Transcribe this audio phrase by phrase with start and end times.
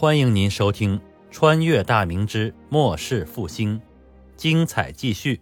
[0.00, 0.96] 欢迎您收听
[1.28, 3.80] 《穿越大明之末世复兴》，
[4.36, 5.40] 精彩继续。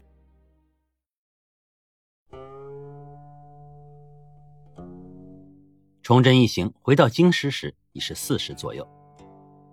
[6.02, 8.88] 崇祯一行回到京师时已是四时左右。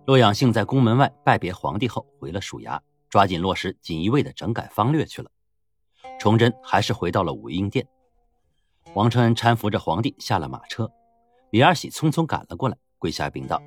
[0.06, 2.78] 洛阳性在宫门外拜别皇帝后，回了署衙，
[3.10, 5.32] 抓紧落实锦衣卫的整改方略去了。
[6.20, 7.88] 崇祯还是回到了武英殿。
[8.96, 10.92] 王承恩搀扶着皇帝下了马车，
[11.52, 13.64] 李二喜匆匆赶了过来，跪下禀道：“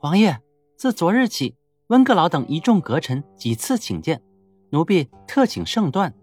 [0.00, 0.40] 王爷，
[0.76, 1.56] 自昨日起，
[1.88, 4.22] 温阁老等一众阁臣几次请见，
[4.70, 6.14] 奴婢特请圣断。”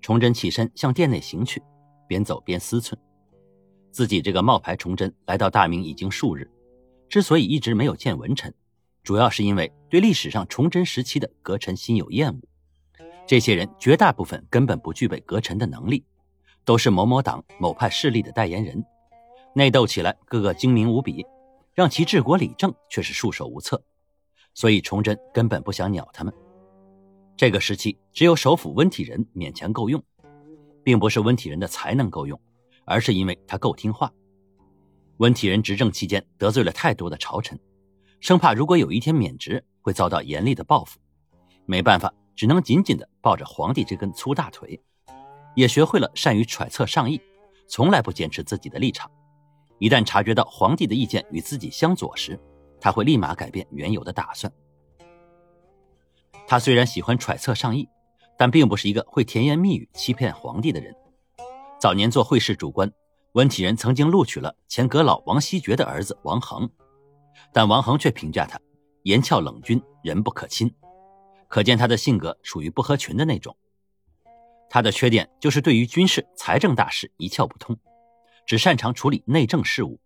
[0.00, 1.62] 崇祯起身向殿内行去，
[2.08, 2.94] 边走边思忖：
[3.90, 6.50] 自己这个冒牌崇祯来到大明已经数日，
[7.10, 8.54] 之所以一直没有见文臣，
[9.02, 12.40] 主要是因为对历史上崇祯时期的阁臣心有厌恶。
[13.26, 16.04] 这些人绝大部分根本不具备阁臣的能力。
[16.64, 18.82] 都是某某党某派势力的代言人，
[19.54, 21.22] 内斗起来个个精明无比，
[21.74, 23.82] 让其治国理政却是束手无策。
[24.54, 26.32] 所以崇祯根本不想鸟他们。
[27.36, 30.02] 这个时期只有首辅温体仁勉强够用，
[30.84, 32.40] 并不是温体仁的才能够用，
[32.84, 34.12] 而是因为他够听话。
[35.16, 37.58] 温体仁执政期间得罪了太多的朝臣，
[38.20, 41.00] 生怕如果有一天免职会遭到严厉的报复，
[41.66, 44.80] 没办法，只能紧紧地抱着皇帝这根粗大腿。
[45.56, 47.20] 也学会了善于揣测上意，
[47.68, 49.10] 从来不坚持自己的立场。
[49.84, 52.40] 一旦察觉到皇帝的意见与自己相左时，
[52.80, 54.50] 他会立马改变原有的打算。
[56.46, 57.86] 他虽然喜欢揣测上意，
[58.38, 60.96] 但并不是一个会甜言蜜语欺骗皇帝的人。
[61.78, 62.90] 早年做会试主官，
[63.32, 66.66] 温体仁曾经录取了前阁老王希爵的儿子王恒，
[67.52, 68.58] 但王恒却评价他
[69.02, 70.74] 言俏冷峻，人不可亲，
[71.46, 73.54] 可见他的性格属于不合群的那种。
[74.70, 77.78] 他的缺点就是对于军事、财政大事一窍不通，
[78.46, 80.00] 只擅长处理内政事务。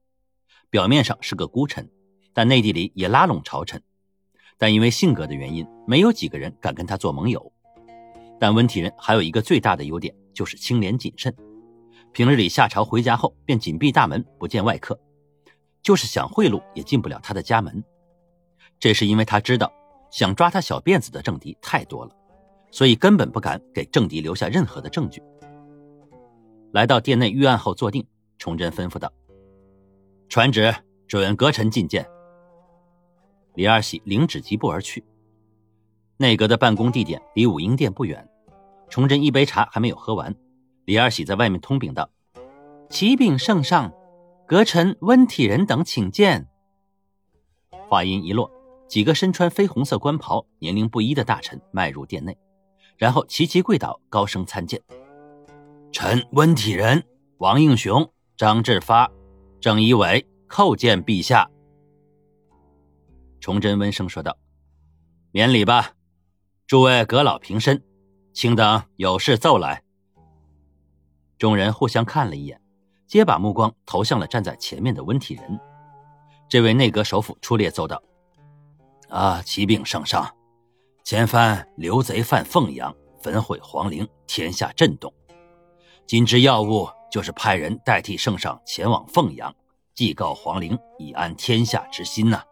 [0.70, 1.91] 表面上是个孤臣，
[2.33, 3.83] 但内地里也拉拢朝臣。
[4.56, 7.53] 但因为性格的原因，没有几个人敢跟他做盟友。
[8.41, 11.35] 但温体仁还有一个最大的优点，就是清廉谨慎。
[12.13, 14.98] 平日里下朝回家后便紧闭大门，不见外客，
[15.83, 17.83] 就是想贿赂也进不了他的家门。
[18.80, 19.73] 这是因为他知道，
[20.11, 22.14] 想抓他小辫子的政敌太多了。
[22.70, 25.23] 所以根本不敢给政敌留下任何的证据。
[26.73, 28.07] 来到殿内预案后坐定，
[28.39, 29.13] 崇祯吩咐道
[30.29, 30.75] ：“传旨，
[31.07, 32.09] 准阁臣觐见。”
[33.55, 35.05] 李二喜领旨疾步而去。
[36.17, 38.29] 内阁的办公地点离武英殿不远。
[38.89, 40.35] 崇祯一杯茶还没有喝完，
[40.85, 42.09] 李二喜在外面通禀道
[42.89, 43.93] ：“启禀圣上，
[44.47, 46.49] 阁臣温体仁等请见。”
[47.89, 48.51] 话音一落，
[48.87, 52.37] 几个身穿绯红色官袍、年龄不一的大臣迈入殿内。
[52.97, 54.81] 然后齐齐跪倒，高声参见。
[55.93, 57.05] 臣温体仁、
[57.39, 59.11] 王应雄、张志发、
[59.61, 61.51] 郑一伟叩见陛下。
[63.41, 64.39] 崇祯温声说道
[65.35, 65.91] ：“免礼吧，
[66.65, 67.83] 诸位阁老平身，
[68.33, 69.83] 卿等有事奏来。”
[71.37, 72.63] 众人互相看了一眼，
[73.09, 75.59] 皆把目光投向了站在前面的温体仁。
[76.49, 78.01] 这位内阁首辅出列奏道
[79.11, 80.33] ：“啊，启禀圣上。”
[81.03, 85.13] 前番刘贼犯凤阳，焚毁皇陵，天下震动。
[86.07, 89.55] 今之要务就是派人代替圣上前往凤阳，
[89.95, 92.42] 祭告皇陵，以安天下之心呐。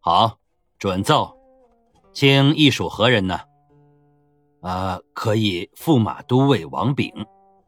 [0.00, 0.38] 好，
[0.78, 1.36] 准奏。
[2.12, 3.40] 卿亦属何人呢？
[4.62, 7.12] 啊，可以驸马都尉王炳，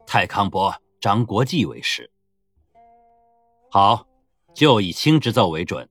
[0.07, 2.11] 太康伯张国际为师。
[3.71, 4.07] 好，
[4.55, 5.89] 就以卿之奏为准。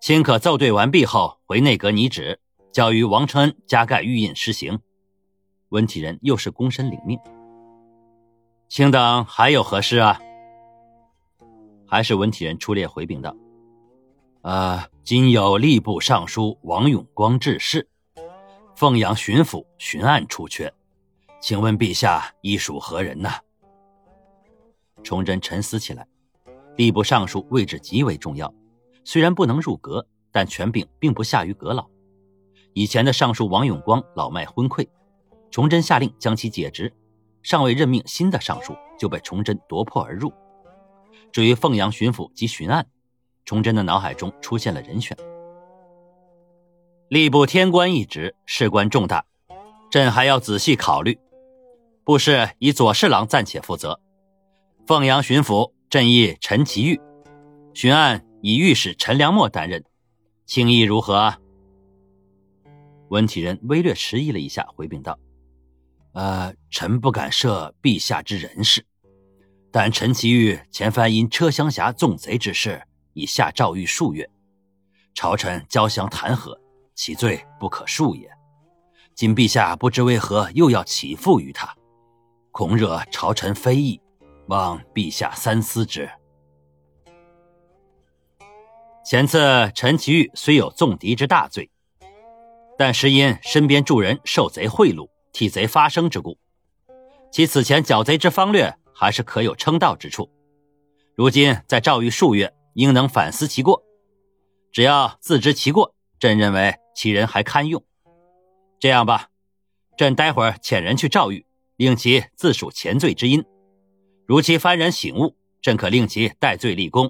[0.00, 2.40] 卿可奏对完毕后回内阁拟旨，
[2.72, 4.80] 交于王承恩加盖玉印施行。
[5.68, 7.20] 温体仁又是躬身领命。
[8.70, 10.20] 卿等还有何事啊？
[11.88, 13.34] 还是文体人出列回禀道
[14.42, 17.88] ：“啊，今有吏部尚书王永光致仕，
[18.76, 20.72] 凤阳巡抚巡案出缺，
[21.40, 23.28] 请问陛下亦属何人呢？”
[25.02, 26.06] 崇祯沉思起来，
[26.76, 28.54] 吏部尚书位置极为重要。
[29.02, 31.88] 虽然不能入阁，但权柄并不下于阁老。
[32.72, 34.86] 以前的尚书王永光老迈昏聩，
[35.50, 36.94] 崇祯下令将其解职，
[37.42, 40.32] 尚未任命新的尚书，就被崇祯夺魄而入。
[41.32, 42.86] 至于凤阳巡抚及巡按，
[43.44, 45.16] 崇祯的脑海中出现了人选。
[47.08, 49.24] 吏部天官一职，事关重大，
[49.90, 51.18] 朕还要仔细考虑。
[52.04, 54.00] 部事以左侍郎暂且负责。
[54.86, 57.00] 凤阳巡抚朕意陈其玉，
[57.74, 58.24] 巡按。
[58.42, 59.84] 以御史陈良墨担任，
[60.46, 61.34] 情意如何？
[63.10, 65.18] 温体仁微略迟疑了一下，回禀道
[66.12, 68.84] ：“呃，臣不敢涉陛下之人事，
[69.70, 74.28] 但陈其玉前番因车厢峡纵贼之事已下诏狱数月，
[75.14, 76.58] 朝臣交相弹劾，
[76.94, 78.28] 其罪不可恕也。
[79.14, 81.72] 今陛下不知为何又要起复于他，
[82.50, 84.00] 恐惹朝臣非议，
[84.48, 86.10] 望陛下三思之。
[89.04, 91.70] 前次陈其玉虽有纵敌之大罪，
[92.76, 96.38] 但实因身边助人受贼贿赂，替贼发声之故，
[97.30, 100.30] 其此前剿贼之方略还是可有称道之处。
[101.14, 103.82] 如今在诏狱数月，应能反思其过。
[104.72, 107.82] 只要自知其过，朕认为其人还堪用。
[108.78, 109.28] 这样吧，
[109.96, 111.44] 朕待会儿遣人去诏狱，
[111.76, 113.44] 令其自述前罪之因。
[114.26, 117.08] 如其幡然醒悟，朕可令其戴罪立功；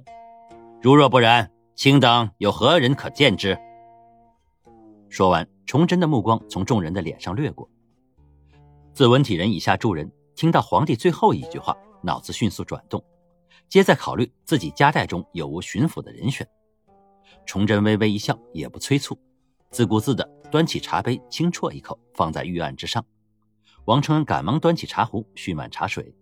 [0.82, 3.58] 如若不然，卿等有何人可见之？
[5.08, 7.68] 说完，崇祯的目光从众人的脸上掠过。
[8.92, 13.02] 自文体人以下诸人听到皇帝最后一句话，脑子迅速转动。
[13.68, 16.46] 皆在考虑自己家带中有无巡抚的人选。
[17.46, 19.18] 崇祯微微一笑，也不催促，
[19.70, 23.04] 自顾自地端起茶杯，轻啜一口，放在御案之上。
[23.84, 26.14] 王承恩赶忙端起茶壶，蓄满茶水。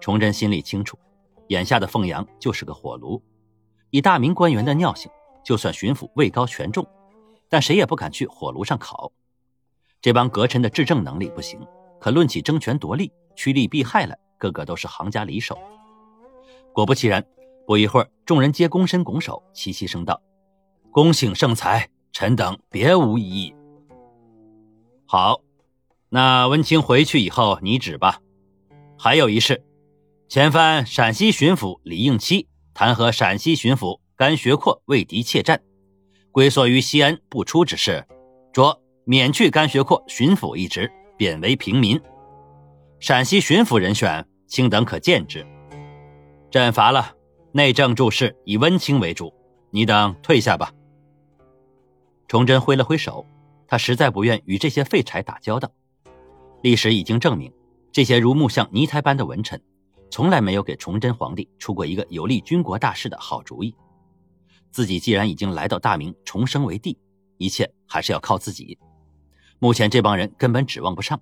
[0.00, 0.98] 崇祯心里清楚，
[1.48, 3.22] 眼下的凤阳就是个火炉。
[3.90, 5.10] 以大明官员的尿性，
[5.44, 6.86] 就算巡抚位高权重，
[7.48, 9.12] 但谁也不敢去火炉上烤。
[10.02, 11.60] 这帮阁臣的治政能力不行，
[12.00, 15.58] 可论起争权夺利、趋利避害来，个个都是行家里手。
[16.72, 17.24] 果不其然，
[17.66, 20.22] 不一会儿，众人皆躬身拱手，齐齐声道
[20.90, 23.54] ：“恭请圣裁，臣等别无异议。”
[25.04, 25.42] 好，
[26.08, 28.20] 那温清回去以后你旨吧。
[28.96, 29.62] 还有一事，
[30.28, 35.60] 前番陕西巡抚李应期弹劾陕西巡抚甘学阔为敌怯战，
[36.30, 38.06] 归缩于西安不出之事，
[38.52, 42.00] 着免去甘学阔巡抚一职，贬为平民。
[43.00, 45.44] 陕西巡抚人选，卿等可见之。
[46.48, 47.16] 朕乏了，
[47.50, 49.34] 内政注事以温清为主，
[49.70, 50.72] 你等退下吧。
[52.28, 53.26] 崇祯挥了挥手，
[53.66, 55.68] 他实在不愿与这些废柴打交道。
[56.62, 57.52] 历史已经证明，
[57.90, 59.60] 这些如木像泥胎般的文臣，
[60.08, 63.74] 从来没有给崇祯皇帝出过一个有利军国大事的好主意。
[64.70, 66.96] 自己既然已经来到大明，重生为帝，
[67.38, 68.78] 一切还是要靠自己。
[69.62, 71.20] 目前这帮人根本指望不上，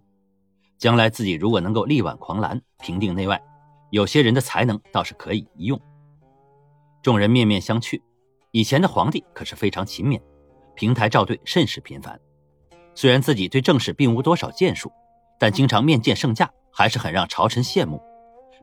[0.79, 3.43] 将来自己如果能够力挽狂澜，平定内外。
[3.91, 5.81] 有些人的才能倒是可以一用。
[7.03, 8.01] 众人面面相觑。
[8.53, 10.23] 以前的皇帝可是非常勤勉，
[10.77, 12.19] 平台召对甚是频繁。
[12.95, 14.93] 虽然自己对政事并无多少建树，
[15.37, 18.01] 但经常面见圣驾，还是很让朝臣羡慕。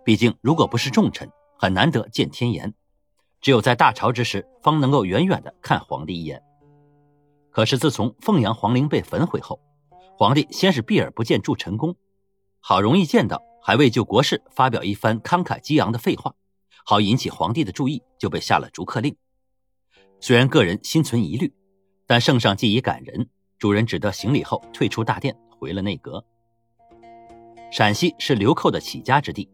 [0.06, 1.30] 毕竟，如果不是重臣，
[1.60, 2.74] 很难得见天颜。
[3.42, 6.42] 只有在大朝之时，方能够远远的看皇帝一眼。
[7.56, 9.62] 可是自从凤阳皇陵被焚毁后，
[10.18, 11.96] 皇帝先是避而不见祝臣公，
[12.60, 13.42] 好容易见到。
[13.62, 16.36] 还未就国事发表一番慷慨激昂的废话，
[16.86, 19.16] 好引起皇帝的注意，就被下了逐客令。
[20.20, 21.52] 虽然个人心存疑虑，
[22.06, 26.26] 但圣上既已感人，主人只得行礼后退出大殿，回了内阁。
[27.72, 29.50] 陕西是流寇的起家之地，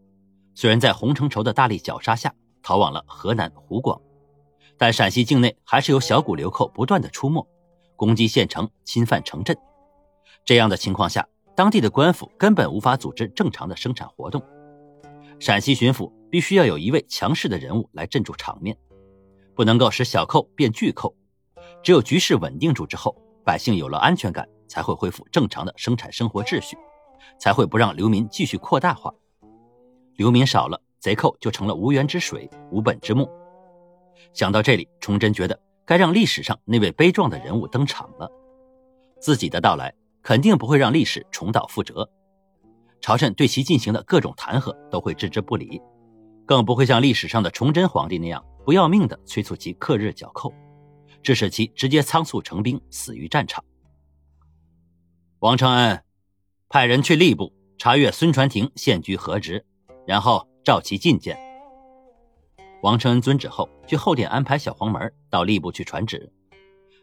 [0.56, 2.34] 虽然在洪承畴的大力绞杀下
[2.64, 3.98] 逃往了河南湖广，
[4.76, 7.46] 但陕西境内还是有小股流寇不断的出没，
[7.96, 9.56] 攻击县城，侵犯城镇。
[10.44, 11.26] 这样的情况下。
[11.54, 14.42] 当地的官府根本无法组织正常的生产活动，
[15.38, 18.74] 陕西巡抚必须要有一位强势的人物来镇住场面，
[19.54, 21.14] 不能够使小寇变巨寇。
[21.82, 26.74] 只有局势稳定住之后，百姓有了安全感，才会恢复正常的生产生活秩序，
[27.38, 29.12] 才会不让流民继续扩大化。
[30.16, 33.28] 流民少了，贼寇就成了无源之水、无本之木。
[34.32, 38.30] 想到这里，崇祯觉得该让历史上那位悲壮的人物登场了，
[39.20, 39.94] 自己的到来。
[40.24, 42.08] 肯定不会让历史重蹈覆辙，
[43.00, 45.82] 朝臣对其进行的各种弹劾都会置之不理，
[46.46, 50.54] 更不会像历史上的崇祯皇帝那样不要命的催促其克日剿寇，
[51.24, 53.64] 致使其直接仓促成兵死于战场。
[55.40, 56.04] 王承恩
[56.68, 59.66] 派人去吏部查阅孙传庭现居何职，
[60.06, 61.51] 然后召其觐见。
[62.82, 66.30] 王承恩遵旨后，去后殿安排小黄门到吏部去传旨。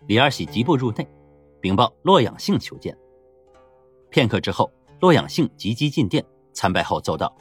[0.07, 1.07] 李二喜急步入内，
[1.61, 2.97] 禀报洛阳性求见。
[4.09, 4.69] 片刻之后，
[4.99, 7.33] 洛阳性急急进殿参拜后奏道：“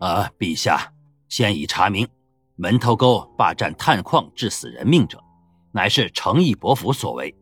[0.00, 0.90] 啊，陛下，
[1.28, 2.08] 现已查明，
[2.56, 5.22] 门头沟霸占探矿致死人命者，
[5.70, 7.34] 乃是诚意伯府所为，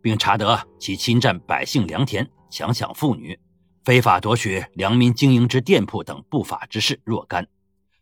[0.00, 3.38] 并查得其侵占百姓良田、强抢妇女、
[3.84, 7.46] 非法夺取良民经营之店铺等不法之事若干，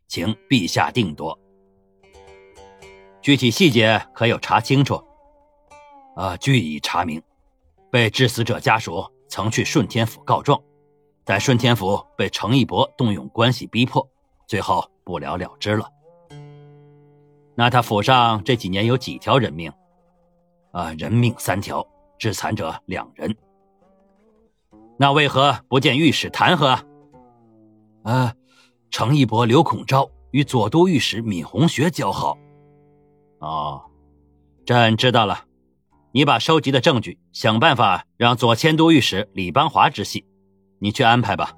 [0.07, 1.37] 请陛下定夺。
[3.21, 5.03] 具体细节可有查清楚？
[6.15, 7.21] 啊，据已查明，
[7.91, 10.61] 被致死者家属。”曾去顺天府告状，
[11.23, 14.05] 在顺天府被程义伯动用关系逼迫，
[14.45, 15.87] 最后不了了之了。
[17.55, 19.71] 那他府上这几年有几条人命？
[20.71, 21.87] 啊，人命三条，
[22.17, 23.33] 致残者两人。
[24.97, 26.77] 那为何不见御史弹劾？
[28.03, 28.35] 啊，
[28.89, 32.37] 程义伯、刘孔昭与左都御史闵红学交好。
[33.41, 33.81] 哦，
[34.65, 35.45] 朕知道了。
[36.11, 40.25] 你把收集的证据想办法让左迁都御史李邦华知悉，
[40.77, 41.57] 你去安排吧。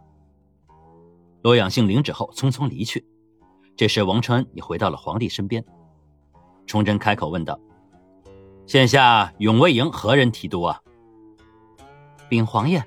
[1.42, 3.06] 罗养性领旨后匆匆离去。
[3.76, 5.66] 这时，王承恩也回到了皇帝身边。
[6.66, 7.60] 崇祯开口问道
[8.66, 10.82] ：“现下永卫营何人提督啊？”
[12.30, 12.82] 禀皇爷，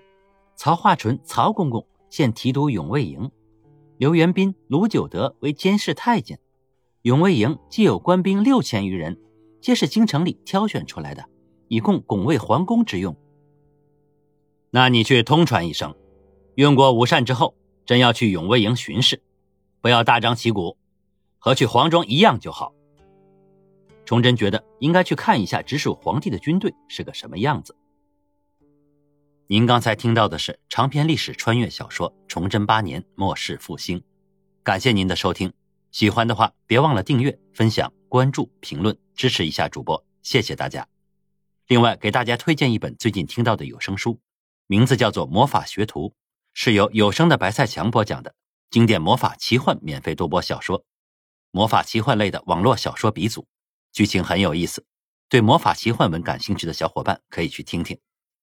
[0.54, 3.30] 曹化淳曹公公现提督永卫营，
[3.98, 6.40] 刘元斌、卢九德为监视太监。
[7.06, 9.16] 永卫营既有官兵六千余人，
[9.60, 11.24] 皆是京城里挑选出来的。
[11.68, 13.16] 以供拱卫皇宫之用。
[14.70, 15.94] 那你去通传一声，
[16.56, 19.22] 用过午膳之后，朕要去永卫营巡视，
[19.80, 20.76] 不要大张旗鼓，
[21.38, 22.74] 和去黄庄一样就好。
[24.04, 27.76] 崇祯觉得应该去看一下直属皇帝的军队是个什么样子。
[29.46, 34.00] 您刚才听到的是长篇历史穿越小说《崇祯八年末世复兴》，
[34.64, 35.52] 感谢您的收听，
[35.90, 40.86] 喜欢的话别忘了订阅、分享、关注、评论，支持一下主播，谢谢大家。
[41.68, 44.20] 另外，给大家推荐一本最近听到的有声书，
[44.66, 46.08] 名字叫做《魔法学徒》，
[46.54, 48.34] 是由有声的白菜强播讲的
[48.70, 50.84] 经典魔法奇幻免费多播小说，
[51.50, 53.46] 魔法奇幻类的网络小说鼻祖，
[53.92, 54.84] 剧情很有意思，
[55.28, 57.98] 对魔法奇幻文感兴趣的小伙伴可以去听听。